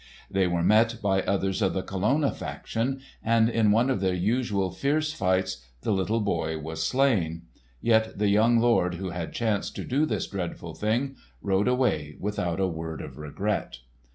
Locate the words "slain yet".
6.83-8.17